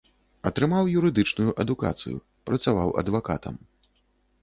Атрымаў 0.49 0.89
юрыдычную 1.01 1.51
адукацыю, 1.65 2.17
працаваў 2.51 2.87
адвакатам. 3.07 3.65